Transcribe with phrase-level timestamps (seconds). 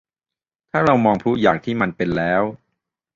[0.71, 2.43] ถ้าเรามองพลุอย่างที่มันเป็นแล้ว